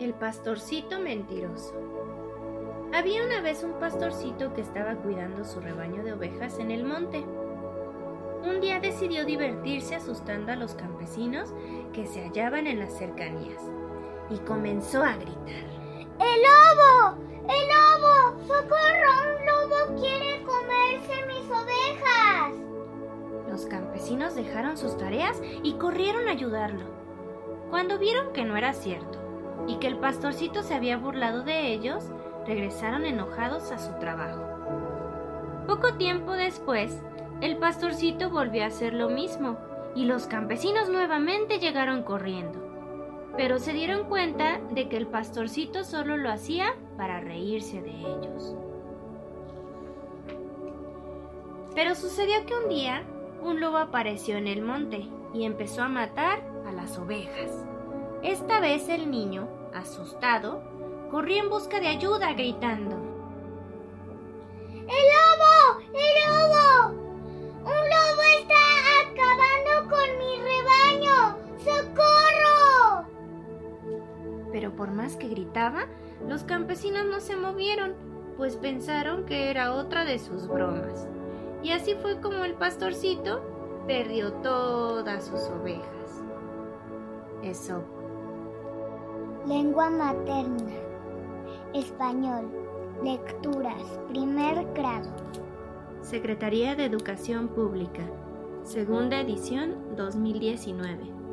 El 0.00 0.12
pastorcito 0.12 0.98
mentiroso. 0.98 1.72
Había 2.92 3.24
una 3.24 3.40
vez 3.40 3.62
un 3.62 3.74
pastorcito 3.74 4.52
que 4.52 4.60
estaba 4.60 4.96
cuidando 4.96 5.44
su 5.44 5.60
rebaño 5.60 6.02
de 6.02 6.14
ovejas 6.14 6.58
en 6.58 6.72
el 6.72 6.82
monte. 6.82 7.24
Un 8.42 8.60
día 8.60 8.80
decidió 8.80 9.24
divertirse 9.24 9.94
asustando 9.94 10.50
a 10.50 10.56
los 10.56 10.74
campesinos 10.74 11.54
que 11.92 12.06
se 12.06 12.24
hallaban 12.24 12.66
en 12.66 12.80
las 12.80 12.98
cercanías 12.98 13.62
y 14.30 14.38
comenzó 14.38 15.00
a 15.00 15.14
gritar. 15.14 15.64
¡El 16.18 16.42
lobo! 16.42 17.16
¡El 17.48 17.68
lobo! 17.68 18.40
¡Socorro! 18.48 19.14
¡Un 19.38 19.46
lobo 19.46 20.00
quiere 20.00 20.42
comerse 20.42 21.26
mis 21.28 21.48
ovejas! 21.50 22.52
Los 23.48 23.66
campesinos 23.66 24.34
dejaron 24.34 24.76
sus 24.76 24.98
tareas 24.98 25.40
y 25.62 25.74
corrieron 25.74 26.26
a 26.26 26.32
ayudarlo. 26.32 26.84
Cuando 27.70 27.98
vieron 27.98 28.32
que 28.32 28.44
no 28.44 28.56
era 28.56 28.72
cierto, 28.72 29.23
y 29.66 29.76
que 29.76 29.86
el 29.86 29.98
pastorcito 29.98 30.62
se 30.62 30.74
había 30.74 30.96
burlado 30.96 31.42
de 31.42 31.72
ellos, 31.72 32.04
regresaron 32.46 33.04
enojados 33.04 33.70
a 33.72 33.78
su 33.78 33.92
trabajo. 33.98 34.42
Poco 35.66 35.94
tiempo 35.94 36.32
después, 36.32 37.02
el 37.40 37.56
pastorcito 37.56 38.30
volvió 38.30 38.64
a 38.64 38.68
hacer 38.68 38.94
lo 38.94 39.08
mismo 39.08 39.56
y 39.94 40.04
los 40.04 40.26
campesinos 40.26 40.88
nuevamente 40.88 41.58
llegaron 41.58 42.02
corriendo. 42.02 42.60
Pero 43.36 43.58
se 43.58 43.72
dieron 43.72 44.04
cuenta 44.04 44.60
de 44.70 44.88
que 44.88 44.96
el 44.96 45.06
pastorcito 45.06 45.84
solo 45.84 46.16
lo 46.16 46.30
hacía 46.30 46.74
para 46.96 47.20
reírse 47.20 47.82
de 47.82 47.90
ellos. 47.90 48.56
Pero 51.74 51.94
sucedió 51.94 52.46
que 52.46 52.54
un 52.54 52.68
día 52.68 53.02
un 53.42 53.60
lobo 53.60 53.78
apareció 53.78 54.36
en 54.36 54.46
el 54.46 54.62
monte 54.62 55.08
y 55.34 55.44
empezó 55.44 55.82
a 55.82 55.88
matar 55.88 56.42
a 56.66 56.72
las 56.72 56.96
ovejas. 56.98 57.66
Esta 58.24 58.58
vez 58.58 58.88
el 58.88 59.10
niño, 59.10 59.46
asustado, 59.74 60.62
corrió 61.10 61.42
en 61.42 61.50
busca 61.50 61.78
de 61.78 61.88
ayuda 61.88 62.32
gritando. 62.32 62.96
¡El 64.72 65.04
lobo! 65.12 65.82
¡El 65.92 66.14
lobo! 66.24 66.94
¡Un 67.60 67.66
lobo 67.66 68.22
está 68.40 68.62
acabando 69.02 69.90
con 69.94 70.08
mi 70.16 70.32
rebaño! 70.40 71.36
¡Socorro! 71.58 73.06
Pero 74.50 74.74
por 74.74 74.90
más 74.90 75.16
que 75.16 75.28
gritaba, 75.28 75.84
los 76.26 76.44
campesinos 76.44 77.04
no 77.04 77.20
se 77.20 77.36
movieron, 77.36 77.92
pues 78.38 78.56
pensaron 78.56 79.26
que 79.26 79.50
era 79.50 79.74
otra 79.74 80.06
de 80.06 80.18
sus 80.18 80.48
bromas. 80.48 81.06
Y 81.62 81.72
así 81.72 81.94
fue 82.00 82.18
como 82.22 82.46
el 82.46 82.54
pastorcito 82.54 83.42
perdió 83.86 84.32
todas 84.32 85.26
sus 85.26 85.42
ovejas. 85.50 86.24
Eso 87.42 87.84
Lengua 89.46 89.90
materna. 89.90 90.72
Español. 91.74 92.50
Lecturas. 93.02 93.82
Primer 94.08 94.64
grado. 94.72 95.10
Secretaría 96.00 96.74
de 96.74 96.86
Educación 96.86 97.48
Pública. 97.48 98.02
Segunda 98.62 99.20
edición 99.20 99.76
2019. 99.96 101.23